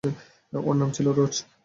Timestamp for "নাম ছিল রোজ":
0.75-1.33